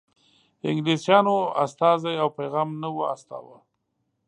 انګلیسیانو 0.67 1.37
استازی 1.63 2.13
او 2.23 2.29
پیغام 2.37 2.69
نه 2.81 2.89
و 2.95 2.99
استاوه. 3.13 3.57